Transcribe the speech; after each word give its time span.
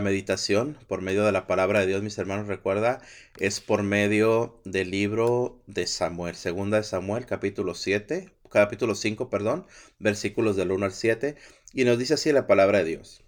meditación 0.00 0.78
por 0.86 1.02
medio 1.02 1.24
de 1.24 1.32
la 1.32 1.48
palabra 1.48 1.80
de 1.80 1.88
Dios, 1.88 2.04
mis 2.04 2.16
hermanos, 2.18 2.46
recuerda, 2.46 3.00
es 3.40 3.60
por 3.60 3.82
medio 3.82 4.60
del 4.64 4.92
libro 4.92 5.60
de 5.66 5.88
Samuel, 5.88 6.36
segunda 6.36 6.76
de 6.76 6.84
Samuel, 6.84 7.26
capítulo 7.26 7.74
7, 7.74 8.32
capítulo 8.48 8.94
5, 8.94 9.28
perdón, 9.28 9.66
versículos 9.98 10.54
del 10.54 10.70
1 10.70 10.86
al 10.86 10.92
7, 10.92 11.34
y 11.72 11.84
nos 11.84 11.98
dice 11.98 12.14
así 12.14 12.30
la 12.30 12.46
palabra 12.46 12.78
de 12.78 12.84
Dios. 12.84 13.24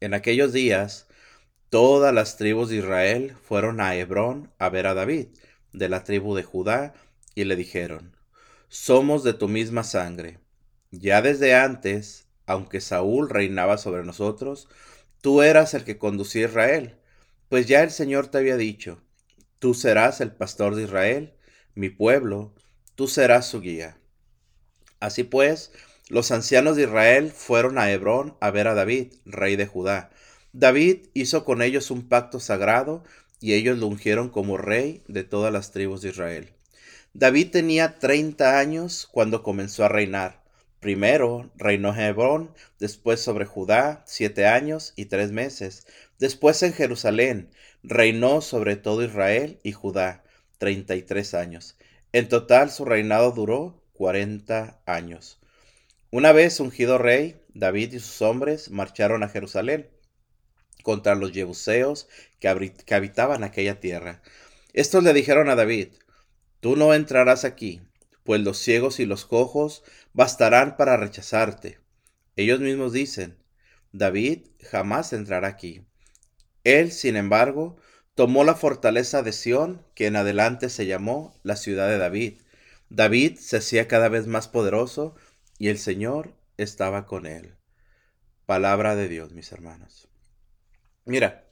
En 0.00 0.14
aquellos 0.14 0.52
días, 0.52 1.06
todas 1.70 2.12
las 2.12 2.36
tribus 2.36 2.70
de 2.70 2.78
Israel 2.78 3.36
fueron 3.40 3.80
a 3.80 3.94
Hebrón 3.94 4.50
a 4.58 4.68
ver 4.68 4.88
a 4.88 4.94
David, 4.94 5.28
de 5.72 5.88
la 5.88 6.02
tribu 6.02 6.34
de 6.34 6.42
Judá, 6.42 6.92
y 7.36 7.44
le 7.44 7.54
dijeron, 7.54 8.16
somos 8.68 9.22
de 9.22 9.32
tu 9.32 9.46
misma 9.46 9.84
sangre. 9.84 10.40
Ya 10.90 11.22
desde 11.22 11.54
antes, 11.54 12.26
aunque 12.46 12.80
Saúl 12.80 13.30
reinaba 13.30 13.78
sobre 13.78 14.02
nosotros, 14.02 14.68
Tú 15.22 15.40
eras 15.42 15.72
el 15.74 15.84
que 15.84 15.98
conducía 15.98 16.46
a 16.46 16.48
Israel, 16.48 16.96
pues 17.48 17.68
ya 17.68 17.84
el 17.84 17.92
Señor 17.92 18.26
te 18.26 18.38
había 18.38 18.56
dicho, 18.56 19.00
tú 19.60 19.72
serás 19.72 20.20
el 20.20 20.32
pastor 20.32 20.74
de 20.74 20.82
Israel, 20.82 21.34
mi 21.76 21.90
pueblo, 21.90 22.52
tú 22.96 23.06
serás 23.06 23.46
su 23.46 23.60
guía. 23.60 23.96
Así 24.98 25.22
pues, 25.22 25.70
los 26.08 26.32
ancianos 26.32 26.74
de 26.74 26.82
Israel 26.82 27.30
fueron 27.30 27.78
a 27.78 27.92
Hebrón 27.92 28.36
a 28.40 28.50
ver 28.50 28.66
a 28.66 28.74
David, 28.74 29.12
rey 29.24 29.54
de 29.54 29.68
Judá. 29.68 30.10
David 30.52 31.06
hizo 31.14 31.44
con 31.44 31.62
ellos 31.62 31.92
un 31.92 32.08
pacto 32.08 32.40
sagrado 32.40 33.04
y 33.38 33.52
ellos 33.52 33.78
lo 33.78 33.86
ungieron 33.86 34.28
como 34.28 34.58
rey 34.58 35.04
de 35.06 35.22
todas 35.22 35.52
las 35.52 35.70
tribus 35.70 36.02
de 36.02 36.08
Israel. 36.08 36.52
David 37.14 37.52
tenía 37.52 38.00
30 38.00 38.58
años 38.58 39.08
cuando 39.12 39.44
comenzó 39.44 39.84
a 39.84 39.88
reinar 39.88 40.41
Primero 40.82 41.48
reinó 41.54 41.94
Hebrón, 41.94 42.52
después 42.80 43.20
sobre 43.20 43.44
Judá 43.44 44.02
siete 44.04 44.48
años 44.48 44.94
y 44.96 45.04
tres 45.04 45.30
meses, 45.30 45.86
después 46.18 46.60
en 46.64 46.72
Jerusalén 46.72 47.50
reinó 47.84 48.40
sobre 48.40 48.74
todo 48.74 49.04
Israel 49.04 49.60
y 49.62 49.70
Judá 49.70 50.24
treinta 50.58 50.96
y 50.96 51.02
tres 51.02 51.34
años. 51.34 51.76
En 52.12 52.28
total 52.28 52.72
su 52.72 52.84
reinado 52.84 53.30
duró 53.30 53.80
cuarenta 53.92 54.82
años. 54.84 55.38
Una 56.10 56.32
vez 56.32 56.58
ungido 56.58 56.98
rey, 56.98 57.40
David 57.54 57.92
y 57.92 58.00
sus 58.00 58.20
hombres 58.20 58.68
marcharon 58.68 59.22
a 59.22 59.28
Jerusalén 59.28 59.88
contra 60.82 61.14
los 61.14 61.30
jebuseos 61.30 62.08
que, 62.40 62.48
habitaban 62.48 63.44
aquella 63.44 63.78
tierra. 63.78 64.20
Estos 64.72 65.04
le 65.04 65.12
dijeron 65.12 65.48
a 65.48 65.54
David, 65.54 65.90
Tú 66.58 66.74
no 66.74 66.92
entrarás 66.92 67.44
aquí, 67.44 67.82
pues 68.24 68.40
los 68.40 68.58
ciegos 68.58 69.00
y 69.00 69.06
los 69.06 69.24
cojos 69.24 69.82
bastarán 70.12 70.76
para 70.76 70.96
rechazarte. 70.96 71.80
Ellos 72.36 72.60
mismos 72.60 72.92
dicen, 72.92 73.38
David 73.92 74.46
jamás 74.70 75.12
entrará 75.12 75.48
aquí. 75.48 75.84
Él, 76.64 76.92
sin 76.92 77.16
embargo, 77.16 77.76
tomó 78.14 78.44
la 78.44 78.54
fortaleza 78.54 79.22
de 79.22 79.32
Sión, 79.32 79.84
que 79.94 80.06
en 80.06 80.16
adelante 80.16 80.68
se 80.68 80.86
llamó 80.86 81.38
la 81.42 81.56
ciudad 81.56 81.88
de 81.88 81.98
David. 81.98 82.40
David 82.88 83.38
se 83.38 83.58
hacía 83.58 83.88
cada 83.88 84.08
vez 84.08 84.26
más 84.26 84.48
poderoso 84.48 85.14
y 85.58 85.68
el 85.68 85.78
Señor 85.78 86.34
estaba 86.56 87.06
con 87.06 87.26
él. 87.26 87.56
Palabra 88.46 88.96
de 88.96 89.08
Dios, 89.08 89.32
mis 89.32 89.50
hermanos. 89.52 90.08
Mira, 91.04 91.44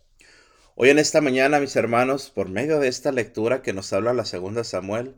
hoy 0.74 0.91
en 0.91 0.98
esta 0.98 1.20
mañana, 1.20 1.60
mis 1.60 1.76
hermanos, 1.76 2.30
por 2.30 2.48
medio 2.48 2.78
de 2.78 2.88
esta 2.88 3.10
lectura 3.10 3.62
que 3.62 3.72
nos 3.72 3.92
habla 3.92 4.12
la 4.12 4.24
segunda 4.24 4.64
Samuel, 4.64 5.16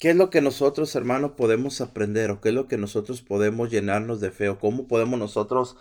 ¿Qué 0.00 0.08
es 0.08 0.16
lo 0.16 0.30
que 0.30 0.40
nosotros, 0.40 0.96
hermanos, 0.96 1.32
podemos 1.32 1.82
aprender 1.82 2.30
o 2.30 2.40
qué 2.40 2.48
es 2.48 2.54
lo 2.54 2.68
que 2.68 2.78
nosotros 2.78 3.20
podemos 3.20 3.70
llenarnos 3.70 4.18
de 4.18 4.30
fe 4.30 4.48
o 4.48 4.58
cómo 4.58 4.88
podemos 4.88 5.18
nosotros 5.18 5.76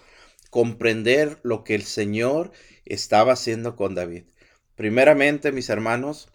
comprender 0.49 1.39
lo 1.43 1.63
que 1.63 1.73
el 1.73 1.83
Señor 1.83 2.51
estaba 2.83 3.31
haciendo 3.31 3.77
con 3.77 3.95
David? 3.95 4.23
Primeramente, 4.75 5.53
mis 5.53 5.69
hermanos, 5.69 6.27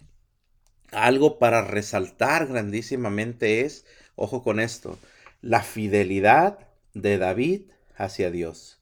algo 0.92 1.38
para 1.38 1.60
resaltar 1.60 2.46
grandísimamente 2.46 3.60
es, 3.60 3.84
ojo 4.16 4.42
con 4.42 4.60
esto, 4.60 4.98
la 5.42 5.62
fidelidad 5.62 6.60
de 6.94 7.18
David 7.18 7.64
hacia 7.96 8.30
Dios. 8.30 8.80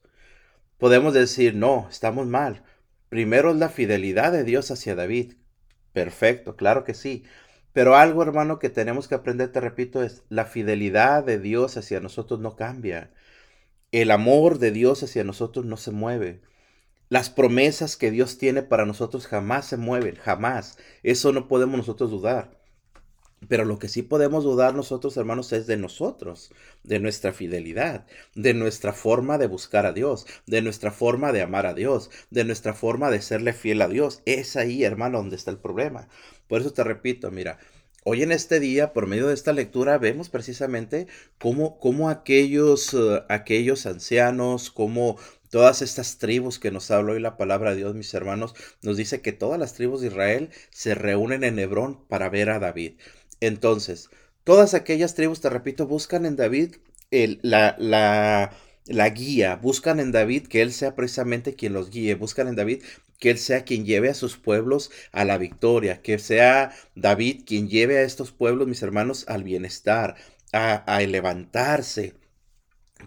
Podemos 0.78 1.12
decir, 1.12 1.56
no, 1.56 1.88
estamos 1.91 2.28
mal. 2.28 2.62
Primero 3.09 3.50
es 3.50 3.56
la 3.56 3.69
fidelidad 3.69 4.31
de 4.31 4.44
Dios 4.44 4.71
hacia 4.71 4.94
David. 4.94 5.34
Perfecto, 5.93 6.55
claro 6.55 6.84
que 6.84 6.94
sí. 6.94 7.25
Pero 7.72 7.97
algo, 7.97 8.22
hermano, 8.22 8.59
que 8.59 8.71
tenemos 8.71 9.09
que 9.09 9.15
aprender, 9.15 9.50
te 9.53 9.60
repito, 9.60 10.03
es 10.03 10.22
la 10.28 10.44
fidelidad 10.44 11.25
de 11.25 11.38
Dios 11.38 11.77
hacia 11.77 12.00
nosotros 12.00 12.41
no 12.41 12.56
cambia. 12.56 13.10
El 13.93 14.10
amor 14.10 14.59
de 14.59 14.71
Dios 14.72 15.03
hacia 15.03 15.25
nosotros 15.25 15.66
no 15.66 15.77
se 15.77 15.91
mueve. 15.91 16.43
Las 17.09 17.31
promesas 17.31 17.97
que 17.97 18.11
Dios 18.11 18.38
tiene 18.38 18.62
para 18.62 18.87
nosotros 18.87 19.27
jamás 19.27 19.66
se 19.66 19.77
mueven, 19.77 20.16
jamás. 20.16 20.78
Eso 21.03 21.32
no 21.32 21.49
podemos 21.49 21.77
nosotros 21.77 22.11
dudar. 22.11 22.62
Pero 23.48 23.64
lo 23.64 23.78
que 23.78 23.88
sí 23.88 24.03
podemos 24.03 24.44
dudar 24.44 24.75
nosotros, 24.75 25.16
hermanos, 25.16 25.53
es 25.53 25.66
de 25.66 25.76
nosotros, 25.76 26.53
de 26.84 27.00
nuestra 27.00 27.32
fidelidad, 27.32 28.06
de 28.34 28.54
nuestra 28.54 28.92
forma 28.92 29.38
de 29.38 29.47
buscar 29.47 29.84
a 29.86 29.92
Dios, 29.92 30.26
de 30.47 30.62
nuestra 30.62 30.92
forma 30.92 31.32
de 31.32 31.42
amar 31.42 31.66
a 31.66 31.75
Dios, 31.75 32.10
de 32.31 32.44
nuestra 32.44 32.72
forma 32.75 33.10
de 33.10 33.20
serle 33.20 33.52
fiel 33.52 33.82
a 33.82 33.88
Dios. 33.88 34.22
Es 34.26 34.56
ahí, 34.56 34.84
hermano, 34.84 35.19
donde 35.19 35.36
está 35.36 35.50
el 35.50 35.58
problema. 35.58 36.08
Por 36.47 36.60
eso 36.60 36.72
te 36.72 36.84
repito, 36.84 37.31
mira, 37.31 37.58
hoy 38.04 38.22
en 38.22 38.32
este 38.32 38.60
día, 38.60 38.92
por 38.92 39.06
medio 39.06 39.26
de 39.28 39.34
esta 39.34 39.52
lectura, 39.52 39.98
vemos 39.98 40.28
precisamente 40.28 41.08
cómo, 41.38 41.78
cómo 41.81 42.10
aquellos, 42.10 42.94
eh, 42.94 43.25
aquellos 43.28 43.86
ancianos, 43.86 44.70
cómo 44.70 45.19
todas 45.50 45.82
estas 45.82 46.19
tribus 46.19 46.58
que 46.58 46.70
nos 46.70 46.91
habla 46.91 47.12
hoy 47.12 47.20
la 47.20 47.36
palabra 47.36 47.70
de 47.70 47.76
Dios, 47.76 47.94
mis 47.94 48.14
hermanos, 48.14 48.54
nos 48.82 48.97
dice 48.97 49.20
que 49.20 49.32
todas 49.32 49.58
las 49.58 49.75
tribus 49.75 50.00
de 50.00 50.06
Israel 50.08 50.50
se 50.70 50.94
reúnen 50.94 51.44
en 51.44 51.58
Hebrón 51.58 52.04
para 52.08 52.28
ver 52.31 52.50
a 52.50 52.58
David. 52.58 52.94
Entonces, 53.42 54.08
todas 54.44 54.72
aquellas 54.72 55.14
tribus, 55.16 55.41
te 55.41 55.50
repito, 55.50 55.88
buscan 55.88 56.26
en 56.26 56.36
David 56.36 56.76
la, 57.10 57.76
la, 58.86 59.08
guía, 59.10 59.56
buscan 59.56 59.98
en 59.98 60.12
David 60.12 60.47
que 60.47 60.62
Él 60.62 60.72
sea 60.72 60.94
precisamente 60.94 61.56
quien 61.56 61.72
los 61.72 61.91
guíe, 61.91 62.14
buscan 62.14 62.47
en 62.47 62.54
David 62.54 62.84
que 63.19 63.31
Él 63.31 63.38
sea 63.38 63.64
quien 63.64 63.84
lleve 63.84 64.10
a 64.10 64.14
sus 64.14 64.36
pueblos 64.36 64.92
a 65.10 65.25
la 65.25 65.38
victoria, 65.38 66.02
que 66.02 66.20
sea 66.20 66.72
David 66.94 67.42
quien 67.44 67.69
lleve 67.69 67.98
a 67.98 68.02
estos 68.02 68.31
pueblos, 68.31 68.69
mis 68.69 68.82
hermanos, 68.82 69.25
al 69.26 69.42
bienestar, 69.42 70.14
a, 70.52 70.75
a 70.75 71.00
levantarse. 71.00 72.14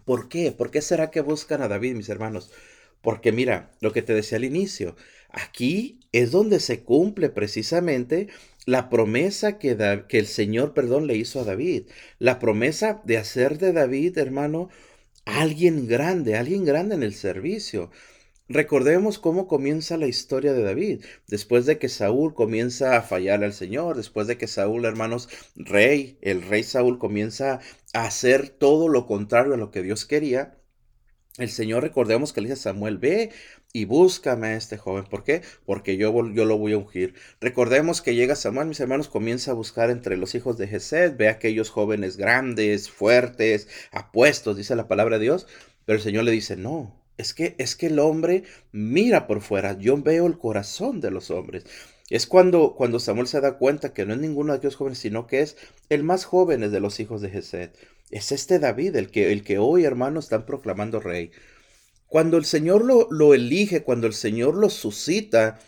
¿Por 0.04 0.28
qué? 0.28 0.52
¿Por 0.52 0.70
qué 0.70 0.82
será 0.82 1.12
que 1.12 1.22
buscan 1.22 1.62
a 1.62 1.70
David, 1.70 1.96
mis 1.96 2.10
hermanos? 2.10 2.52
Porque 3.02 3.32
mira, 3.32 3.72
lo 3.80 3.94
que 3.94 4.02
te 4.02 4.14
decía 4.14 4.38
al 4.38 4.44
inicio, 4.44 4.98
aquí 5.30 6.00
es 6.12 6.32
donde 6.32 6.60
se 6.60 6.84
cumple 6.84 7.30
precisamente 7.30 8.28
la 8.66 8.90
promesa 8.90 9.58
que, 9.58 10.06
que, 10.08 10.20
el 10.20 10.28
Señor, 10.28 10.74
perdón, 10.74 11.08
le 11.08 11.16
hizo 11.16 11.40
a 11.40 11.44
David. 11.44 11.88
La 12.20 12.40
promesa 12.40 13.02
de 13.06 13.18
hacer 13.18 13.58
de 13.60 13.74
David, 13.74 14.18
hermano, 14.18 14.70
alguien 15.26 15.88
grande, 15.88 16.36
alguien 16.36 16.66
grande 16.66 16.96
en 16.96 17.04
el 17.04 17.14
servicio. 17.14 17.92
Recordemos 18.48 19.18
cómo 19.18 19.48
comienza 19.48 19.98
la 19.98 20.08
historia 20.08 20.54
de 20.54 20.62
David. 20.62 21.04
Después 21.28 21.66
de 21.66 21.80
que 21.80 21.90
Saúl 21.90 22.36
comienza 22.36 22.96
a 22.96 23.02
fallar 23.02 23.44
al 23.44 23.54
Señor, 23.54 23.98
después 23.98 24.28
de 24.28 24.38
que 24.38 24.48
Saúl, 24.48 24.86
hermanos, 24.86 25.30
rey, 25.56 26.18
el 26.22 26.44
rey 26.44 26.64
Saúl 26.64 27.00
comienza 27.00 27.60
a 27.94 28.06
hacer 28.06 28.50
todo 28.50 28.88
lo 28.88 29.08
contrario 29.08 29.56
a 29.56 29.58
lo 29.58 29.72
que 29.72 29.82
Dios 29.82 30.06
quería, 30.06 30.58
el 31.38 31.50
Señor, 31.50 31.84
recordemos 31.84 32.32
que 32.32 32.42
le 32.42 32.50
dice 32.50 32.70
a 32.70 32.72
Samuel, 32.72 32.98
ve 32.98 33.32
y 33.76 33.84
búscame 33.84 34.48
a 34.48 34.56
este 34.56 34.78
joven. 34.78 35.04
¿Por 35.04 35.26
qué? 35.26 35.42
Porque 35.66 35.98
yo, 35.98 36.32
yo 36.32 36.46
lo 36.46 36.58
voy 36.58 36.72
a 36.72 36.78
ungir. 36.78 37.14
Recordemos 37.42 38.02
que 38.02 38.16
llega 38.16 38.38
Samuel, 38.38 38.70
mis 38.70 38.80
hermanos, 38.80 39.10
comienza 39.10 39.52
a 39.52 39.54
buscar 39.54 39.90
entre 39.90 40.16
los 40.16 40.34
hijos 40.34 40.58
de 40.58 40.70
Jesed, 40.70 41.18
ve 41.18 41.28
a 41.28 41.32
aquellos 41.32 41.72
jóvenes 41.72 42.16
grandes, 42.16 42.90
fuertes, 42.90 43.68
apuestos, 43.92 44.56
dice 44.56 44.78
la 44.78 44.88
palabra 44.88 45.18
de 45.18 45.26
Dios. 45.26 45.46
Pero 45.84 45.98
el 45.98 46.02
Señor 46.02 46.24
le 46.24 46.32
dice, 46.32 46.56
no, 46.56 47.04
es 47.18 47.34
que, 47.34 47.54
es 47.58 47.76
que 47.76 47.88
el 47.88 48.00
hombre 48.00 48.46
mira 48.72 49.28
por 49.28 49.42
fuera, 49.42 49.78
yo 49.78 50.02
veo 50.02 50.26
el 50.26 50.38
corazón 50.38 51.02
de 51.02 51.12
los 51.12 51.30
hombres. 51.30 51.66
Es 52.10 52.28
cuando, 52.28 52.76
cuando 52.78 53.02
Samuel 53.02 53.28
se 53.28 53.42
da 53.42 53.58
cuenta 53.58 53.94
que 53.94 54.06
no 54.06 54.14
es 54.14 54.22
ninguno 54.22 54.54
de 54.54 54.60
aquellos 54.60 54.78
jóvenes, 54.78 55.00
sino 55.00 55.28
que 55.28 55.42
es 55.42 55.58
el 55.90 56.02
más 56.04 56.24
joven 56.24 56.62
de 56.62 56.80
los 56.80 57.02
hijos 57.02 57.20
de 57.20 57.30
Jesed. 57.30 57.72
Es 58.10 58.32
este 58.32 58.58
David, 58.58 58.96
el 58.96 59.12
que, 59.12 59.34
el 59.34 59.44
que 59.44 59.58
hoy, 59.58 59.84
hermanos, 59.84 60.26
están 60.26 60.46
proclamando 60.46 61.02
rey. 61.02 61.32
Cuando 62.08 62.38
el 62.38 62.46
Señor 62.46 62.86
lo, 62.86 63.34
elige, 63.34 63.84
cuando 63.84 64.08
el 64.08 64.14
Señor 64.14 64.56
lo 64.56 64.70
suscita, 64.70 65.60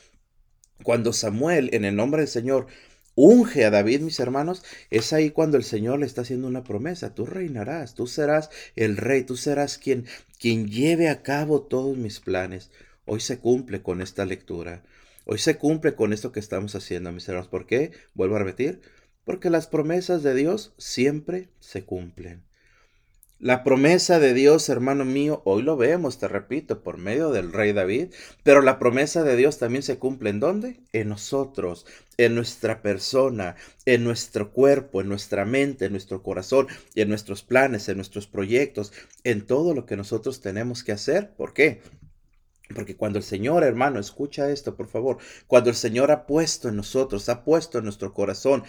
cuando 0.83 1.11
Samuel, 1.11 1.69
en 1.73 1.83
el 1.83 1.95
nombre 1.95 2.21
del 2.21 2.29
Señor, 2.29 2.67
unge 3.15 3.65
a 3.65 3.71
David, 3.71 4.01
mis 4.01 4.19
hermanos, 4.19 4.63
es 4.91 5.11
ahí 5.11 5.31
cuando 5.31 5.57
el 5.57 5.63
Señor 5.63 5.99
le 5.99 6.05
está 6.05 6.21
haciendo 6.21 6.47
una 6.47 6.63
promesa. 6.63 7.15
Tú 7.15 7.25
reinarás, 7.25 7.95
tú 7.95 8.07
serás 8.07 8.49
el 8.75 8.97
rey, 8.97 9.23
tú 9.23 9.35
serás 9.35 9.77
quien, 9.77 10.05
quien 10.39 10.67
lleve 10.67 11.09
a 11.09 11.23
cabo 11.23 11.63
todos 11.63 11.97
mis 11.97 12.19
planes. 12.19 12.69
Hoy 13.05 13.19
se 13.19 13.39
cumple 13.39 13.81
con 13.81 14.01
esta 14.01 14.25
lectura. 14.25 14.83
Hoy 15.25 15.39
se 15.39 15.57
cumple 15.57 15.95
con 15.95 16.13
esto 16.13 16.31
que 16.31 16.39
estamos 16.39 16.75
haciendo, 16.75 17.11
mis 17.11 17.27
hermanos. 17.27 17.49
¿Por 17.49 17.65
qué? 17.65 17.91
Vuelvo 18.13 18.35
a 18.35 18.39
repetir. 18.39 18.81
Porque 19.25 19.49
las 19.49 19.67
promesas 19.67 20.23
de 20.23 20.33
Dios 20.33 20.73
siempre 20.77 21.49
se 21.59 21.83
cumplen. 21.83 22.46
La 23.39 23.63
promesa 23.63 24.19
de 24.19 24.33
Dios, 24.33 24.67
hermano 24.67 25.05
mío, 25.05 25.43
hoy 25.45 25.61
lo 25.61 25.77
vemos, 25.77 26.17
te 26.17 26.27
repito, 26.27 26.81
por 26.81 26.97
medio 26.97 27.29
del 27.29 27.53
rey 27.53 27.71
David, 27.71 28.07
pero 28.41 28.63
la 28.63 28.79
promesa 28.79 29.23
de 29.23 29.35
Dios 29.35 29.59
también 29.59 29.83
se 29.83 29.99
cumple 29.99 30.31
en 30.31 30.39
dónde? 30.39 30.79
En 30.91 31.09
nosotros, 31.09 31.85
en 32.17 32.33
nuestra 32.33 32.81
persona, 32.81 33.55
en 33.85 34.03
nuestro 34.03 34.51
cuerpo, 34.51 35.01
en 35.01 35.09
nuestra 35.09 35.45
mente, 35.45 35.85
en 35.85 35.91
nuestro 35.91 36.23
corazón, 36.23 36.65
en 36.95 37.09
nuestros 37.09 37.43
planes, 37.43 37.87
en 37.89 37.97
nuestros 37.97 38.25
proyectos, 38.25 38.91
en 39.23 39.45
todo 39.45 39.75
lo 39.75 39.85
que 39.85 39.97
nosotros 39.97 40.41
tenemos 40.41 40.83
que 40.83 40.93
hacer. 40.93 41.29
¿Por 41.29 41.53
qué? 41.53 41.83
Porque 42.73 42.95
cuando 42.97 43.19
el 43.19 43.23
Señor, 43.23 43.63
hermano, 43.63 43.99
escucha 43.99 44.49
esto, 44.49 44.75
por 44.75 44.87
favor, 44.87 45.19
cuando 45.45 45.69
el 45.69 45.75
Señor 45.75 46.09
ha 46.09 46.25
puesto 46.25 46.69
en 46.69 46.75
nosotros, 46.75 47.29
ha 47.29 47.43
puesto 47.43 47.77
en 47.77 47.83
nuestro 47.83 48.15
corazón 48.15 48.63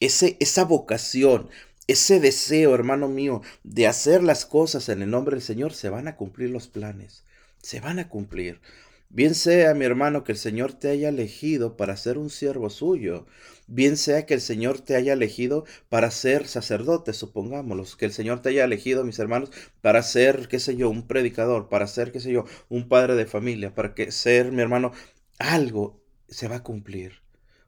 ese, 0.00 0.38
esa 0.40 0.64
vocación, 0.64 1.50
ese 1.86 2.20
deseo, 2.20 2.74
hermano 2.74 3.08
mío, 3.08 3.42
de 3.62 3.86
hacer 3.86 4.22
las 4.22 4.44
cosas 4.44 4.88
en 4.88 5.02
el 5.02 5.10
nombre 5.10 5.36
del 5.36 5.42
Señor, 5.42 5.72
se 5.72 5.88
van 5.88 6.08
a 6.08 6.16
cumplir 6.16 6.50
los 6.50 6.68
planes, 6.68 7.24
se 7.62 7.80
van 7.80 7.98
a 7.98 8.08
cumplir. 8.08 8.60
Bien 9.08 9.34
sea, 9.36 9.72
mi 9.74 9.84
hermano, 9.84 10.24
que 10.24 10.32
el 10.32 10.38
Señor 10.38 10.72
te 10.72 10.88
haya 10.88 11.08
elegido 11.08 11.76
para 11.76 11.96
ser 11.96 12.18
un 12.18 12.28
siervo 12.28 12.70
suyo. 12.70 13.26
Bien 13.68 13.96
sea 13.96 14.26
que 14.26 14.34
el 14.34 14.40
Señor 14.40 14.80
te 14.80 14.96
haya 14.96 15.12
elegido 15.12 15.64
para 15.88 16.10
ser 16.10 16.48
sacerdote, 16.48 17.12
supongámoslo. 17.12 17.84
Que 17.96 18.06
el 18.06 18.12
Señor 18.12 18.42
te 18.42 18.48
haya 18.48 18.64
elegido, 18.64 19.04
mis 19.04 19.18
hermanos, 19.20 19.50
para 19.80 20.02
ser, 20.02 20.48
qué 20.48 20.58
sé 20.58 20.76
yo, 20.76 20.90
un 20.90 21.06
predicador, 21.06 21.68
para 21.68 21.86
ser, 21.86 22.10
qué 22.10 22.20
sé 22.20 22.32
yo, 22.32 22.46
un 22.68 22.88
padre 22.88 23.14
de 23.14 23.26
familia, 23.26 23.74
para 23.74 23.94
que 23.94 24.10
ser, 24.10 24.50
mi 24.52 24.60
hermano, 24.60 24.92
algo 25.38 26.00
se 26.28 26.48
va 26.48 26.56
a 26.56 26.62
cumplir. 26.64 27.22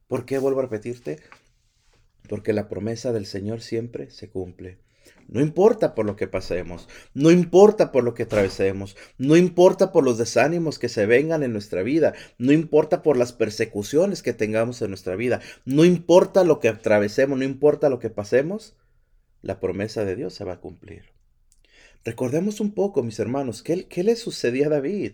¿Por 0.09 0.25
qué 0.27 0.39
vuelvo 0.39 0.61
a 0.61 0.65
repetirte? 0.65 1.21
Porque 2.29 2.53
la 2.53 2.69
promesa 2.69 3.13
del 3.13 3.27
Señor 3.27 3.61
siempre 3.61 4.11
se 4.11 4.29
cumple. 4.29 4.79
No 5.29 5.41
importa 5.43 5.95
por 5.95 6.07
lo 6.07 6.17
que 6.17 6.27
pasemos, 6.27 6.89
no 7.13 7.31
importa 7.31 7.93
por 7.93 8.03
lo 8.03 8.15
que 8.15 8.23
atravesemos, 8.23 8.97
no 9.19 9.37
importa 9.37 9.93
por 9.93 10.03
los 10.03 10.17
desánimos 10.17 10.79
que 10.79 10.89
se 10.89 11.05
vengan 11.05 11.43
en 11.43 11.53
nuestra 11.53 11.83
vida, 11.83 12.15
no 12.39 12.53
importa 12.53 13.03
por 13.03 13.19
las 13.19 13.33
persecuciones 13.33 14.23
que 14.23 14.33
tengamos 14.33 14.81
en 14.81 14.89
nuestra 14.89 15.17
vida, 15.17 15.41
no 15.67 15.85
importa 15.85 16.45
lo 16.45 16.61
que 16.61 16.69
atravesemos, 16.69 17.39
no 17.39 17.45
importa 17.45 17.91
lo 17.91 17.99
que 17.99 18.09
pasemos, 18.09 18.75
la 19.43 19.61
promesa 19.61 20.05
de 20.05 20.17
Dios 20.17 20.33
se 20.33 20.45
va 20.45 20.55
a 20.55 20.61
cumplir. 20.61 21.05
Recordemos 22.05 22.61
un 22.61 22.73
poco, 22.73 23.03
mis 23.03 23.19
hermanos, 23.19 23.63
¿qué, 23.63 23.87
qué 23.87 24.03
le 24.05 24.17
sucedía 24.17 24.67
a 24.67 24.71
David? 24.71 25.13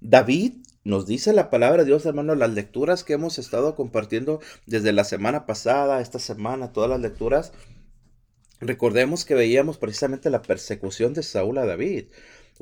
David 0.00 0.54
nos 0.84 1.06
dice 1.06 1.32
la 1.32 1.48
palabra 1.48 1.82
de 1.82 1.86
Dios, 1.86 2.06
hermano, 2.06 2.34
las 2.34 2.50
lecturas 2.50 3.04
que 3.04 3.12
hemos 3.12 3.38
estado 3.38 3.76
compartiendo 3.76 4.40
desde 4.66 4.92
la 4.92 5.04
semana 5.04 5.46
pasada, 5.46 6.00
esta 6.00 6.18
semana, 6.18 6.72
todas 6.72 6.90
las 6.90 7.00
lecturas. 7.00 7.52
Recordemos 8.60 9.24
que 9.24 9.34
veíamos 9.34 9.78
precisamente 9.78 10.30
la 10.30 10.42
persecución 10.42 11.14
de 11.14 11.22
Saúl 11.22 11.58
a 11.58 11.66
David. 11.66 12.06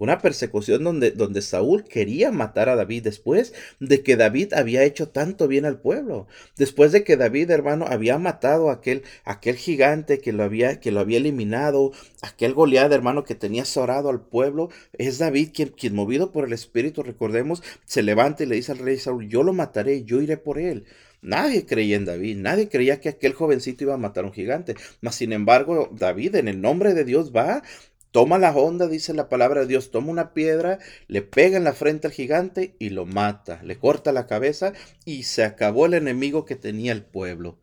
Una 0.01 0.19
persecución 0.19 0.83
donde, 0.83 1.11
donde 1.11 1.43
Saúl 1.43 1.85
quería 1.85 2.33
matar 2.33 2.71
a 2.71 2.75
David 2.75 3.05
después 3.05 3.53
de 3.81 4.03
que 4.03 4.17
David 4.17 4.55
había 4.55 4.83
hecho 4.83 5.11
tanto 5.11 5.47
bien 5.47 5.67
al 5.67 5.79
pueblo. 5.79 6.27
Después 6.57 6.91
de 6.91 7.05
que 7.05 7.19
David, 7.19 7.51
hermano, 7.51 7.85
había 7.87 8.19
matado 8.19 8.71
a 8.71 8.73
aquel, 8.73 9.03
aquel 9.25 9.57
gigante 9.57 10.19
que 10.19 10.33
lo, 10.33 10.43
había, 10.43 10.81
que 10.81 10.91
lo 10.91 11.01
había 11.01 11.19
eliminado, 11.19 11.93
aquel 12.23 12.55
goleado, 12.55 12.95
hermano, 12.95 13.25
que 13.25 13.35
tenía 13.35 13.67
zorado 13.67 14.09
al 14.09 14.23
pueblo. 14.23 14.71
Es 14.95 15.19
David 15.19 15.51
quien, 15.53 15.69
quien, 15.69 15.95
movido 15.95 16.33
por 16.33 16.47
el 16.47 16.55
Espíritu, 16.55 17.03
recordemos, 17.03 17.63
se 17.85 18.03
levanta 18.03 18.43
y 18.43 18.47
le 18.47 18.57
dice 18.57 18.73
al 18.73 18.79
rey 18.79 18.97
Saúl, 18.97 19.29
yo 19.29 19.43
lo 19.43 19.53
mataré, 19.53 20.05
yo 20.05 20.23
iré 20.23 20.39
por 20.39 20.59
él. 20.59 20.87
Nadie 21.23 21.67
creía 21.67 21.97
en 21.97 22.07
David, 22.07 22.39
nadie 22.39 22.71
creía 22.71 23.01
que 23.01 23.11
aquel 23.11 23.35
jovencito 23.35 23.85
iba 23.85 23.95
a 23.95 23.99
matar 23.99 24.25
a 24.25 24.29
un 24.29 24.33
gigante. 24.33 24.75
Mas, 25.03 25.17
sin 25.17 25.35
embargo, 25.35 25.91
David, 25.93 26.37
en 26.37 26.49
el 26.49 26.63
nombre 26.63 26.95
de 26.95 27.05
Dios, 27.05 27.31
va, 27.37 27.63
Toma 28.11 28.39
la 28.39 28.53
onda, 28.57 28.89
dice 28.89 29.15
la 29.15 29.29
palabra 29.29 29.61
de 29.61 29.67
Dios, 29.69 29.93
toma 29.93 30.11
una 30.11 30.35
piedra, 30.35 30.79
le 31.07 31.23
pega 31.23 31.57
en 31.57 31.65
la 31.65 31.73
frente 31.73 32.09
al 32.09 32.13
gigante 32.13 32.75
y 32.81 32.91
lo 32.91 33.07
mata, 33.07 33.63
le 33.63 33.79
corta 33.79 34.11
la 34.13 34.27
cabeza 34.27 34.73
y 35.05 35.23
se 35.23 35.45
acabó 35.45 35.87
el 35.87 35.95
enemigo 35.95 36.45
que 36.45 36.57
tenía 36.57 36.93
el 36.93 37.05
pueblo. 37.05 37.59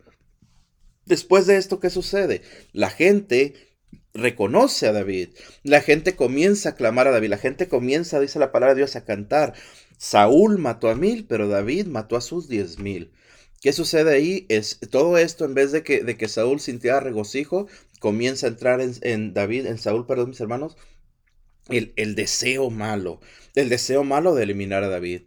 Después 1.05 1.47
de 1.47 1.57
esto, 1.57 1.79
¿qué 1.79 1.89
sucede? 1.89 2.41
La 2.71 2.89
gente 2.89 3.55
reconoce 4.13 4.88
a 4.88 4.94
David, 4.94 5.29
la 5.63 5.81
gente 5.81 6.15
comienza 6.15 6.69
a 6.69 6.75
clamar 6.75 7.07
a 7.07 7.11
David, 7.11 7.29
la 7.29 7.38
gente 7.38 7.67
comienza, 7.67 8.19
dice 8.19 8.39
la 8.39 8.51
palabra 8.51 8.73
de 8.73 8.79
Dios, 8.79 8.95
a 8.95 9.03
cantar. 9.03 9.53
Saúl 9.97 10.57
mató 10.59 10.89
a 10.89 10.95
mil, 10.95 11.25
pero 11.27 11.50
David 11.50 11.88
mató 11.88 12.15
a 12.15 12.21
sus 12.21 12.47
diez 12.47 12.79
mil. 12.79 13.11
¿Qué 13.62 13.74
sucede 13.74 14.13
ahí? 14.13 14.45
Es 14.50 14.80
todo 14.92 15.18
esto 15.18 15.45
en 15.45 15.54
vez 15.54 15.71
de 15.71 15.83
que, 15.83 16.04
de 16.04 16.15
que 16.18 16.27
Saúl 16.27 16.59
sintiera 16.59 17.00
regocijo, 17.00 17.68
comienza 18.00 18.45
a 18.45 18.50
entrar 18.50 18.81
en, 18.81 19.33
David, 19.33 19.65
en 19.65 19.80
Saúl, 19.80 20.06
perdón, 20.06 20.30
mis 20.30 20.42
hermanos, 20.42 20.77
el, 21.69 21.94
el, 21.95 22.15
deseo 22.15 22.69
malo, 22.69 23.19
el 23.56 23.69
deseo 23.69 24.04
malo 24.04 24.36
de 24.36 24.44
eliminar 24.44 24.83
a 24.83 24.89
David. 24.89 25.24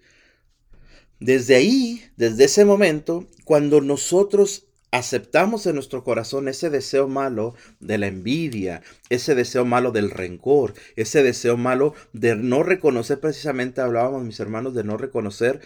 Desde 1.19 1.57
ahí, 1.57 2.03
desde 2.17 2.45
ese 2.45 2.65
momento, 2.65 3.27
cuando 3.45 3.81
nosotros 3.81 4.69
aceptamos 4.93 5.67
en 5.67 5.75
nuestro 5.75 6.03
corazón 6.03 6.49
ese 6.49 6.71
deseo 6.71 7.09
malo 7.09 7.55
de 7.79 7.99
la 7.99 8.07
envidia, 8.07 8.83
ese 9.09 9.35
deseo 9.35 9.65
malo 9.65 9.93
del 9.93 10.11
rencor, 10.11 10.75
ese 10.97 11.23
deseo 11.23 11.57
malo 11.57 11.95
de 12.13 12.37
no 12.37 12.63
reconocer, 12.63 13.21
precisamente 13.21 13.81
hablábamos 13.81 14.25
mis 14.25 14.41
hermanos, 14.41 14.75
de 14.75 14.85
no 14.85 14.97
reconocer 14.97 15.61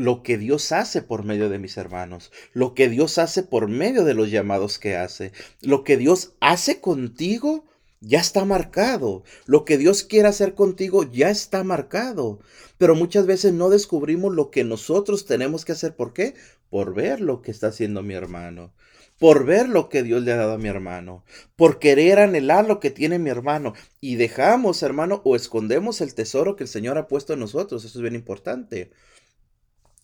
lo 0.00 0.22
que 0.22 0.38
Dios 0.38 0.72
hace 0.72 1.02
por 1.02 1.24
medio 1.24 1.50
de 1.50 1.58
mis 1.58 1.76
hermanos, 1.76 2.32
lo 2.54 2.74
que 2.74 2.88
Dios 2.88 3.18
hace 3.18 3.42
por 3.42 3.68
medio 3.68 4.02
de 4.04 4.14
los 4.14 4.30
llamados 4.30 4.78
que 4.78 4.96
hace, 4.96 5.32
lo 5.60 5.84
que 5.84 5.98
Dios 5.98 6.32
hace 6.40 6.80
contigo 6.80 7.66
ya 8.00 8.18
está 8.18 8.46
marcado, 8.46 9.24
lo 9.44 9.66
que 9.66 9.76
Dios 9.76 10.02
quiere 10.02 10.28
hacer 10.28 10.54
contigo 10.54 11.04
ya 11.04 11.28
está 11.28 11.64
marcado, 11.64 12.40
pero 12.78 12.94
muchas 12.94 13.26
veces 13.26 13.52
no 13.52 13.68
descubrimos 13.68 14.34
lo 14.34 14.50
que 14.50 14.64
nosotros 14.64 15.26
tenemos 15.26 15.66
que 15.66 15.72
hacer. 15.72 15.94
¿Por 15.94 16.14
qué? 16.14 16.34
Por 16.70 16.94
ver 16.94 17.20
lo 17.20 17.42
que 17.42 17.50
está 17.50 17.66
haciendo 17.66 18.02
mi 18.02 18.14
hermano 18.14 18.72
por 19.20 19.44
ver 19.44 19.68
lo 19.68 19.90
que 19.90 20.02
Dios 20.02 20.22
le 20.22 20.32
ha 20.32 20.36
dado 20.36 20.54
a 20.54 20.58
mi 20.58 20.68
hermano, 20.68 21.24
por 21.54 21.78
querer 21.78 22.18
anhelar 22.18 22.66
lo 22.66 22.80
que 22.80 22.88
tiene 22.90 23.18
mi 23.18 23.28
hermano, 23.28 23.74
y 24.00 24.14
dejamos, 24.14 24.82
hermano, 24.82 25.20
o 25.24 25.36
escondemos 25.36 26.00
el 26.00 26.14
tesoro 26.14 26.56
que 26.56 26.64
el 26.64 26.68
Señor 26.70 26.96
ha 26.96 27.06
puesto 27.06 27.34
en 27.34 27.40
nosotros. 27.40 27.84
Eso 27.84 27.98
es 27.98 28.02
bien 28.02 28.14
importante. 28.14 28.90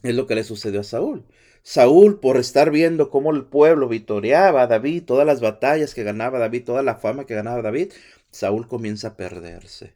Es 0.03 0.15
lo 0.15 0.27
que 0.27 0.35
le 0.35 0.45
sucedió 0.45 0.81
a 0.81 0.85
Saúl. 0.85 1.25
Saúl, 1.63 2.21
por 2.21 2.37
estar 2.37 2.71
viendo 2.71 3.11
cómo 3.11 3.33
el 3.33 3.45
pueblo 3.45 3.89
vitoreaba 3.89 4.63
a 4.63 4.67
David, 4.69 5.03
todas 5.05 5.27
las 5.27 5.41
batallas 5.41 5.95
que 5.95 6.05
ganaba 6.05 6.39
David, 6.39 6.65
toda 6.65 6.83
la 6.83 6.95
fama 6.95 7.27
que 7.27 7.35
ganaba 7.35 7.61
David, 7.63 7.93
Saúl 8.31 8.69
comienza 8.69 9.09
a 9.09 9.17
perderse. 9.17 9.95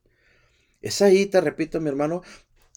Es 0.83 1.01
ahí, 1.03 1.27
te 1.27 1.41
repito, 1.41 1.81
mi 1.81 1.89
hermano, 1.89 2.23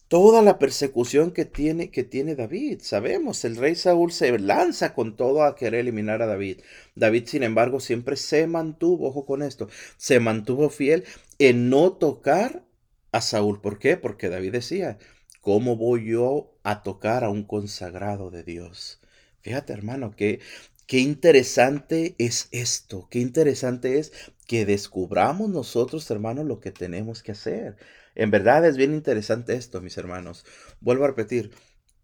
toda 0.10 0.44
la 0.44 0.60
persecución 0.60 1.32
que 1.32 1.46
tiene, 1.46 1.90
que 1.90 2.04
tiene 2.04 2.36
David. 2.36 2.82
Sabemos, 2.84 3.44
el 3.46 3.56
rey 3.56 3.74
Saúl 3.74 4.12
se 4.12 4.38
lanza 4.38 4.94
con 4.94 5.16
todo 5.16 5.44
a 5.44 5.56
querer 5.56 5.80
eliminar 5.80 6.22
a 6.22 6.28
David. 6.28 6.60
David, 6.94 7.26
sin 7.26 7.42
embargo, 7.42 7.80
siempre 7.80 8.16
se 8.16 8.46
mantuvo, 8.46 9.08
ojo 9.08 9.26
con 9.26 9.42
esto, 9.42 9.70
se 9.98 10.20
mantuvo 10.20 10.70
fiel 10.70 11.04
en 11.40 11.70
no 11.72 11.94
tocar 11.94 12.64
a 13.12 13.22
Saúl. 13.22 13.60
¿Por 13.60 13.80
qué? 13.80 13.98
Porque 13.98 14.30
David 14.30 14.52
decía, 14.52 15.00
¿Cómo 15.44 15.76
voy 15.76 16.06
yo 16.06 16.58
a 16.64 16.84
tocar 16.84 17.26
a 17.26 17.30
un 17.30 17.44
consagrado 17.44 18.32
de 18.32 18.44
Dios? 18.44 19.02
Fíjate, 19.42 19.74
hermano, 19.74 20.16
que 20.16 20.40
qué 20.88 21.00
interesante 21.00 22.16
es 22.18 22.48
esto, 22.52 23.10
qué 23.12 23.20
interesante 23.20 24.00
es 24.00 24.14
que 24.48 24.66
descubramos 24.66 25.50
nosotros, 25.50 26.10
hermanos, 26.10 26.46
lo 26.46 26.62
que 26.62 26.72
tenemos 26.72 27.24
que 27.24 27.34
hacer. 27.34 27.76
En 28.16 28.32
verdad 28.32 28.66
es 28.66 28.78
bien 28.78 28.94
interesante 28.94 29.56
esto, 29.56 29.82
mis 29.82 29.98
hermanos. 29.98 30.46
Vuelvo 30.80 31.04
a 31.04 31.10
repetir, 31.10 31.52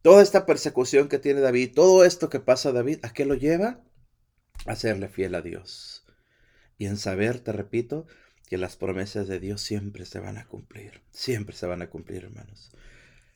toda 0.01 0.21
esta 0.21 0.45
persecución 0.45 1.07
que 1.07 1.17
tiene 1.17 1.39
David, 1.39 1.71
todo 1.73 2.03
esto 2.03 2.29
que 2.29 2.41
pasa 2.41 2.69
a 2.69 2.73
David, 2.73 2.99
¿a 3.03 3.13
qué 3.13 3.23
lo 3.23 3.35
lleva? 3.35 3.79
A 4.65 4.75
serle 4.75 5.07
fiel 5.07 5.33
a 5.33 5.41
Dios. 5.41 6.05
Y 6.77 6.87
en 6.87 6.97
saber, 6.97 7.39
te 7.39 7.53
repito, 7.53 8.05
que 8.49 8.57
las 8.57 8.75
promesas 8.75 9.29
de 9.29 9.39
Dios 9.39 9.61
siempre 9.61 10.03
se 10.03 10.19
van 10.19 10.37
a 10.37 10.45
cumplir, 10.45 10.99
siempre 11.11 11.55
se 11.55 11.67
van 11.67 11.81
a 11.81 11.89
cumplir, 11.89 12.25
hermanos. 12.25 12.73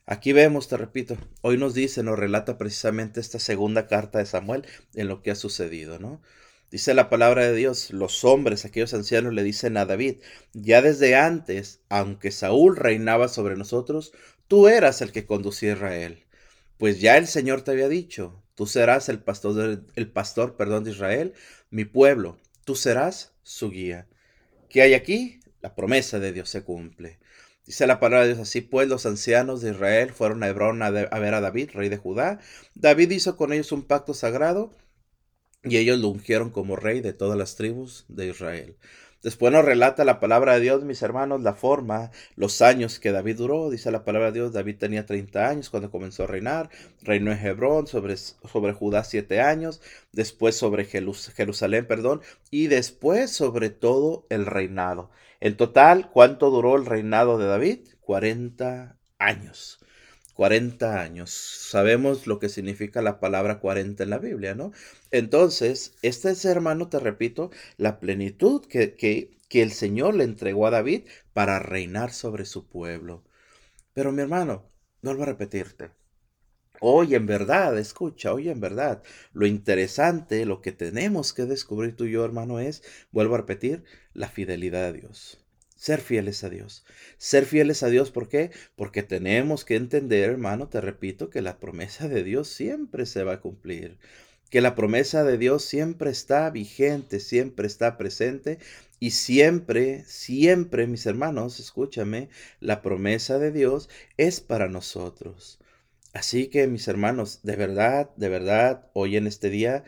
Aquí 0.06 0.34
vemos, 0.34 0.68
te 0.68 0.76
repito, 0.76 1.16
hoy 1.40 1.56
nos 1.56 1.72
dice, 1.72 2.02
nos 2.02 2.18
relata 2.18 2.58
precisamente 2.58 3.20
esta 3.20 3.38
segunda 3.38 3.86
carta 3.86 4.18
de 4.18 4.26
Samuel 4.26 4.66
en 4.94 5.08
lo 5.08 5.22
que 5.22 5.30
ha 5.30 5.34
sucedido, 5.34 5.98
¿no? 5.98 6.20
Dice 6.70 6.92
la 6.92 7.08
palabra 7.08 7.46
de 7.46 7.54
Dios, 7.54 7.90
los 7.90 8.22
hombres, 8.22 8.66
aquellos 8.66 8.92
ancianos 8.92 9.32
le 9.32 9.42
dicen 9.42 9.78
a 9.78 9.86
David, 9.86 10.16
ya 10.52 10.82
desde 10.82 11.14
antes, 11.14 11.80
aunque 11.88 12.32
Saúl 12.32 12.76
reinaba 12.76 13.28
sobre 13.28 13.56
nosotros, 13.56 14.12
tú 14.46 14.68
eras 14.68 15.00
el 15.00 15.10
que 15.10 15.24
conducía 15.24 15.70
a 15.70 15.76
Israel. 15.76 16.24
Pues 16.76 17.00
ya 17.00 17.16
el 17.16 17.26
Señor 17.26 17.62
te 17.62 17.70
había 17.70 17.88
dicho, 17.88 18.42
tú 18.56 18.66
serás 18.66 19.08
el 19.08 19.20
pastor, 19.20 19.54
de, 19.54 19.78
el 19.94 20.10
pastor 20.10 20.56
perdón, 20.56 20.84
de 20.84 20.90
Israel, 20.90 21.32
mi 21.70 21.86
pueblo, 21.86 22.38
tú 22.66 22.76
serás 22.76 23.32
su 23.42 23.70
guía. 23.70 24.06
¿Qué 24.68 24.82
hay 24.82 24.92
aquí? 24.92 25.40
La 25.62 25.74
promesa 25.74 26.18
de 26.18 26.32
Dios 26.32 26.50
se 26.50 26.62
cumple. 26.62 27.18
Dice 27.66 27.86
la 27.86 27.98
palabra 27.98 28.26
de 28.26 28.34
Dios 28.34 28.40
así, 28.40 28.60
pues 28.60 28.88
los 28.88 29.06
ancianos 29.06 29.62
de 29.62 29.70
Israel 29.70 30.12
fueron 30.12 30.42
a 30.42 30.48
Hebrón 30.48 30.82
a, 30.82 30.90
ver 30.90 31.08
a 31.12 31.40
David, 31.40 31.70
rey 31.72 31.88
de 31.88 31.96
Judá. 31.96 32.38
David 32.74 33.10
hizo 33.10 33.36
con 33.38 33.52
ellos 33.54 33.72
un 33.72 33.82
pacto 33.82 34.12
sagrado 34.12 34.74
y 35.62 35.78
ellos 35.78 35.98
lo 35.98 36.08
ungieron 36.08 36.50
como 36.50 36.76
rey 36.76 37.00
de 37.00 37.14
todas 37.14 37.38
las 37.38 37.56
tribus 37.56 38.04
de 38.08 38.28
Israel. 38.28 38.76
Después 39.22 39.50
nos 39.54 39.64
relata 39.64 40.04
la 40.04 40.20
palabra 40.20 40.52
de 40.52 40.60
Dios, 40.60 40.84
mis 40.84 41.00
hermanos, 41.00 41.40
la 41.40 41.54
forma, 41.54 42.10
los 42.36 42.60
años 42.60 42.98
que 42.98 43.10
David 43.10 43.38
duró. 43.38 43.70
Dice 43.70 43.90
la 43.90 44.04
palabra 44.04 44.30
de 44.30 44.40
Dios, 44.40 44.52
David 44.52 44.76
tenía 44.76 45.06
30 45.06 45.48
años 45.48 45.70
cuando 45.70 45.90
comenzó 45.90 46.24
a 46.24 46.26
reinar. 46.26 46.68
Reinó 47.00 47.32
en 47.32 47.38
Hebrón, 47.38 47.86
sobre, 47.86 48.18
sobre 48.18 48.74
Judá 48.74 49.02
7 49.02 49.40
años. 49.40 49.80
Después 50.12 50.56
sobre 50.56 50.84
Jerusalén, 50.84 51.86
perdón. 51.86 52.20
Y 52.50 52.66
después 52.66 53.30
sobre 53.30 53.70
todo 53.70 54.26
el 54.28 54.44
reinado. 54.44 55.08
En 55.40 55.56
total, 55.56 56.10
¿cuánto 56.10 56.50
duró 56.50 56.76
el 56.76 56.86
reinado 56.86 57.38
de 57.38 57.46
David? 57.46 57.88
40 58.00 58.98
años. 59.18 59.78
40 60.34 61.00
años. 61.00 61.30
Sabemos 61.30 62.26
lo 62.26 62.38
que 62.38 62.48
significa 62.48 63.02
la 63.02 63.20
palabra 63.20 63.60
40 63.60 64.02
en 64.02 64.10
la 64.10 64.18
Biblia, 64.18 64.54
¿no? 64.54 64.72
Entonces, 65.10 65.94
este 66.02 66.30
es, 66.30 66.44
hermano, 66.44 66.88
te 66.88 66.98
repito, 66.98 67.50
la 67.76 68.00
plenitud 68.00 68.64
que, 68.66 68.94
que, 68.94 69.38
que 69.48 69.62
el 69.62 69.72
Señor 69.72 70.14
le 70.14 70.24
entregó 70.24 70.66
a 70.66 70.70
David 70.70 71.02
para 71.32 71.58
reinar 71.60 72.12
sobre 72.12 72.44
su 72.44 72.68
pueblo. 72.68 73.24
Pero 73.92 74.12
mi 74.12 74.22
hermano, 74.22 74.70
vuelvo 75.02 75.22
a 75.22 75.26
repetirte. 75.26 75.90
Hoy 76.86 77.14
en 77.14 77.24
verdad, 77.24 77.78
escucha, 77.78 78.34
hoy 78.34 78.50
en 78.50 78.60
verdad, 78.60 79.02
lo 79.32 79.46
interesante, 79.46 80.44
lo 80.44 80.60
que 80.60 80.70
tenemos 80.70 81.32
que 81.32 81.46
descubrir 81.46 81.96
tú 81.96 82.04
y 82.04 82.10
yo, 82.10 82.26
hermano, 82.26 82.60
es, 82.60 82.82
vuelvo 83.10 83.36
a 83.36 83.38
repetir, 83.38 83.84
la 84.12 84.28
fidelidad 84.28 84.84
a 84.84 84.92
Dios. 84.92 85.42
Ser 85.76 86.02
fieles 86.02 86.44
a 86.44 86.50
Dios. 86.50 86.84
Ser 87.16 87.46
fieles 87.46 87.82
a 87.82 87.88
Dios, 87.88 88.10
¿por 88.10 88.28
qué? 88.28 88.50
Porque 88.76 89.02
tenemos 89.02 89.64
que 89.64 89.76
entender, 89.76 90.28
hermano, 90.28 90.68
te 90.68 90.82
repito, 90.82 91.30
que 91.30 91.40
la 91.40 91.58
promesa 91.58 92.06
de 92.06 92.22
Dios 92.22 92.48
siempre 92.48 93.06
se 93.06 93.24
va 93.24 93.32
a 93.32 93.40
cumplir. 93.40 93.96
Que 94.50 94.60
la 94.60 94.74
promesa 94.74 95.24
de 95.24 95.38
Dios 95.38 95.64
siempre 95.64 96.10
está 96.10 96.50
vigente, 96.50 97.18
siempre 97.18 97.66
está 97.66 97.96
presente 97.96 98.58
y 99.00 99.12
siempre, 99.12 100.04
siempre, 100.06 100.86
mis 100.86 101.06
hermanos, 101.06 101.60
escúchame, 101.60 102.28
la 102.60 102.82
promesa 102.82 103.38
de 103.38 103.52
Dios 103.52 103.88
es 104.18 104.42
para 104.42 104.68
nosotros. 104.68 105.58
Así 106.14 106.46
que, 106.46 106.66
mis 106.68 106.88
hermanos, 106.88 107.40
de 107.42 107.56
verdad, 107.56 108.08
de 108.16 108.28
verdad, 108.30 108.88
hoy 108.94 109.16
en 109.16 109.26
este 109.26 109.50
día, 109.50 109.84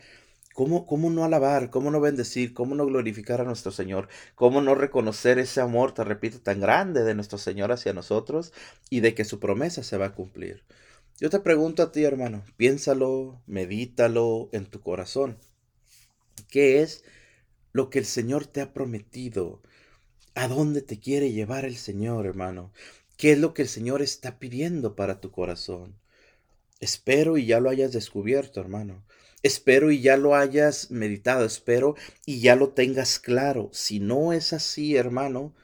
¿Cómo, 0.57 0.87
¿Cómo, 0.87 1.11
no 1.11 1.23
alabar? 1.23 1.69
¿Cómo 1.69 1.91
no 1.91 2.01
bendecir? 2.01 2.55
¿Cómo 2.55 2.75
no 2.75 2.87
glorificar 2.87 3.43
a 3.43 3.45
nuestro 3.45 3.73
Señor? 3.73 4.09
¿Cómo 4.35 4.63
no 4.63 4.75
reconocer 4.75 5.39
ese 5.39 5.61
amor, 5.61 5.93
te 5.93 6.03
repito, 6.03 6.41
tan 6.41 6.61
grande 6.61 7.05
de 7.05 7.15
nuestro 7.15 7.37
Señor 7.37 7.73
hacia 7.73 7.93
nosotros 7.93 8.55
y 8.89 9.01
de 9.01 9.15
que 9.15 9.27
su 9.27 9.39
promesa 9.39 9.83
se 9.83 9.99
va 9.99 10.07
a 10.07 10.15
cumplir? 10.15 10.65
Yo 11.21 11.29
te 11.29 11.41
pregunto 11.41 11.83
a 11.83 11.93
ti, 11.93 12.05
hermano, 12.05 12.43
piénsalo, 12.57 13.43
medítalo 13.47 14.49
en 14.53 14.65
tu 14.65 14.81
corazón. 14.81 15.37
¿Qué 16.49 16.81
es 16.81 17.05
lo 17.73 17.91
que 17.91 17.99
el 17.99 18.07
Señor 18.07 18.47
te 18.47 18.63
ha 18.63 18.73
prometido? 18.73 19.61
¿A 20.35 20.49
dónde 20.49 20.81
te 20.81 20.99
quiere 20.99 21.33
llevar 21.33 21.67
el 21.67 21.77
Señor, 21.77 22.25
hermano? 22.25 22.73
¿Qué 23.19 23.33
es 23.33 23.39
lo 23.39 23.53
que 23.53 23.61
el 23.61 23.69
Señor 23.69 24.01
está 24.01 24.39
pidiendo 24.39 24.97
para 24.97 25.21
tu 25.21 25.31
corazón? 25.31 25.97
Espero 26.81 27.39
y 27.39 27.47
ya 27.47 27.61
lo 27.61 27.71
hayas 27.71 27.93
descubierto, 27.93 28.61
hermano. 28.61 29.05
Espero 29.43 29.91
y 29.91 30.01
ya 30.01 30.17
lo 30.17 30.35
hayas 30.35 30.91
meditado, 30.91 31.45
espero 31.45 31.95
y 32.27 32.41
ya 32.41 32.57
lo 32.57 32.71
tengas 32.71 33.19
claro. 33.19 33.71
Si 33.73 34.01
no 34.01 34.33
es 34.33 34.53
así, 34.53 34.97
hermano, 34.97 35.55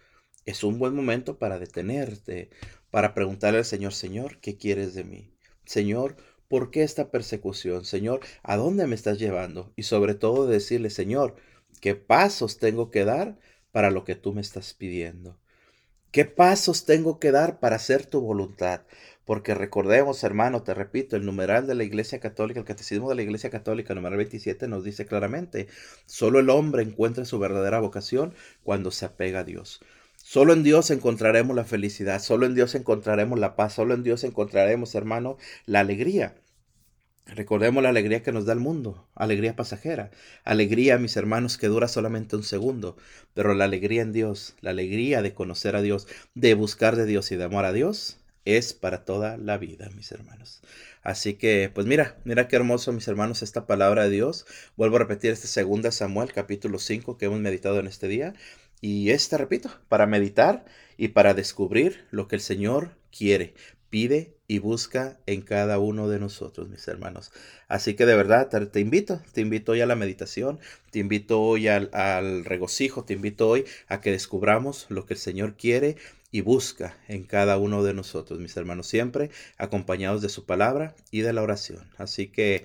es 0.46 0.64
un 0.64 0.78
buen 0.78 0.94
momento 0.94 1.38
para 1.38 1.58
detenerte, 1.58 2.50
para 2.90 3.12
preguntarle 3.14 3.58
al 3.58 3.64
Señor, 3.64 3.92
Señor, 3.92 4.38
¿qué 4.40 4.56
quieres 4.56 4.94
de 4.94 5.04
mí? 5.04 5.34
Señor, 5.64 6.16
¿por 6.48 6.70
qué 6.70 6.82
esta 6.82 7.10
persecución? 7.10 7.84
Señor, 7.84 8.20
¿a 8.42 8.56
dónde 8.56 8.86
me 8.86 8.94
estás 8.94 9.18
llevando? 9.18 9.72
Y 9.76 9.82
sobre 9.82 10.14
todo 10.14 10.46
decirle, 10.46 10.90
Señor, 10.90 11.36
¿qué 11.80 11.94
pasos 11.94 12.58
tengo 12.58 12.90
que 12.90 13.04
dar 13.04 13.38
para 13.70 13.90
lo 13.90 14.04
que 14.04 14.14
tú 14.14 14.32
me 14.32 14.40
estás 14.40 14.74
pidiendo? 14.74 15.41
¿Qué 16.12 16.26
pasos 16.26 16.84
tengo 16.84 17.18
que 17.18 17.30
dar 17.30 17.58
para 17.58 17.76
hacer 17.76 18.04
tu 18.04 18.20
voluntad? 18.20 18.82
Porque 19.24 19.54
recordemos, 19.54 20.22
hermano, 20.24 20.62
te 20.62 20.74
repito, 20.74 21.16
el 21.16 21.24
numeral 21.24 21.66
de 21.66 21.74
la 21.74 21.84
Iglesia 21.84 22.20
Católica, 22.20 22.60
el 22.60 22.66
Catecismo 22.66 23.08
de 23.08 23.14
la 23.14 23.22
Iglesia 23.22 23.48
Católica, 23.48 23.94
numeral 23.94 24.18
27, 24.18 24.68
nos 24.68 24.84
dice 24.84 25.06
claramente, 25.06 25.68
solo 26.04 26.38
el 26.38 26.50
hombre 26.50 26.82
encuentra 26.82 27.24
su 27.24 27.38
verdadera 27.38 27.80
vocación 27.80 28.34
cuando 28.62 28.90
se 28.90 29.06
apega 29.06 29.40
a 29.40 29.44
Dios. 29.44 29.80
Solo 30.16 30.52
en 30.52 30.62
Dios 30.62 30.90
encontraremos 30.90 31.56
la 31.56 31.64
felicidad, 31.64 32.20
solo 32.20 32.44
en 32.44 32.54
Dios 32.54 32.74
encontraremos 32.74 33.38
la 33.38 33.56
paz, 33.56 33.72
solo 33.72 33.94
en 33.94 34.02
Dios 34.02 34.22
encontraremos, 34.22 34.94
hermano, 34.94 35.38
la 35.64 35.80
alegría. 35.80 36.34
Recordemos 37.26 37.82
la 37.82 37.90
alegría 37.90 38.22
que 38.22 38.32
nos 38.32 38.46
da 38.46 38.52
el 38.52 38.58
mundo, 38.58 39.06
alegría 39.14 39.54
pasajera, 39.54 40.10
alegría, 40.44 40.98
mis 40.98 41.16
hermanos, 41.16 41.56
que 41.56 41.68
dura 41.68 41.88
solamente 41.88 42.36
un 42.36 42.42
segundo, 42.42 42.96
pero 43.32 43.54
la 43.54 43.64
alegría 43.64 44.02
en 44.02 44.12
Dios, 44.12 44.56
la 44.60 44.70
alegría 44.70 45.22
de 45.22 45.32
conocer 45.32 45.76
a 45.76 45.82
Dios, 45.82 46.08
de 46.34 46.54
buscar 46.54 46.96
de 46.96 47.06
Dios 47.06 47.30
y 47.30 47.36
de 47.36 47.44
amar 47.44 47.64
a 47.64 47.72
Dios, 47.72 48.18
es 48.44 48.72
para 48.72 49.04
toda 49.04 49.36
la 49.36 49.56
vida, 49.56 49.88
mis 49.94 50.10
hermanos. 50.10 50.62
Así 51.02 51.34
que, 51.34 51.70
pues 51.72 51.86
mira, 51.86 52.16
mira 52.24 52.48
qué 52.48 52.56
hermoso, 52.56 52.92
mis 52.92 53.08
hermanos, 53.08 53.42
esta 53.42 53.66
palabra 53.66 54.04
de 54.04 54.10
Dios. 54.10 54.46
Vuelvo 54.76 54.96
a 54.96 55.00
repetir 55.00 55.30
este 55.30 55.46
segundo 55.46 55.90
Samuel, 55.92 56.32
capítulo 56.32 56.78
5, 56.78 57.18
que 57.18 57.26
hemos 57.26 57.40
meditado 57.40 57.78
en 57.78 57.86
este 57.86 58.08
día. 58.08 58.34
Y 58.80 59.10
este, 59.10 59.38
repito, 59.38 59.70
para 59.88 60.06
meditar 60.06 60.64
y 60.96 61.08
para 61.08 61.34
descubrir 61.34 62.04
lo 62.10 62.26
que 62.26 62.36
el 62.36 62.42
Señor 62.42 62.96
quiere, 63.16 63.54
pide 63.92 64.38
y 64.48 64.58
busca 64.58 65.18
en 65.26 65.42
cada 65.42 65.78
uno 65.78 66.08
de 66.08 66.18
nosotros, 66.18 66.70
mis 66.70 66.88
hermanos. 66.88 67.30
Así 67.68 67.92
que 67.92 68.06
de 68.06 68.16
verdad 68.16 68.48
te, 68.48 68.80
invito, 68.80 69.20
te 69.34 69.42
invito 69.42 69.72
hoy 69.72 69.82
a 69.82 69.86
la 69.86 69.96
meditación, 69.96 70.58
te 70.90 70.98
invito 70.98 71.42
hoy 71.42 71.68
al, 71.68 72.44
regocijo, 72.46 73.04
te 73.04 73.12
invito 73.12 73.50
hoy 73.50 73.66
a 73.88 74.00
que 74.00 74.10
descubramos 74.10 74.86
lo 74.88 75.04
que 75.04 75.12
el 75.12 75.20
Señor 75.20 75.56
quiere 75.58 75.96
y 76.30 76.40
busca 76.40 76.96
en 77.06 77.24
cada 77.24 77.58
uno 77.58 77.82
de 77.82 77.92
nosotros, 77.92 78.40
mis 78.40 78.56
hermanos, 78.56 78.86
siempre 78.86 79.28
acompañados 79.58 80.22
de 80.22 80.30
su 80.30 80.46
palabra 80.46 80.94
y 81.10 81.20
de 81.20 81.34
la 81.34 81.42
oración. 81.42 81.86
Así 81.98 82.28
que 82.28 82.64